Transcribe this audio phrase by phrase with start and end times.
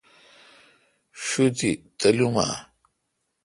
[1.23, 2.49] شوتی تلوم اؘ۔